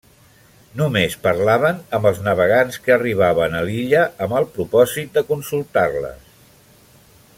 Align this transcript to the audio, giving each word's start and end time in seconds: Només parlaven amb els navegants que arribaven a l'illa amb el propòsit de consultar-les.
Només 0.79 1.17
parlaven 1.25 1.83
amb 1.97 2.09
els 2.11 2.21
navegants 2.27 2.79
que 2.87 2.95
arribaven 2.95 3.59
a 3.59 3.61
l'illa 3.67 4.01
amb 4.27 4.39
el 4.41 4.49
propòsit 4.57 5.13
de 5.19 5.25
consultar-les. 5.29 6.35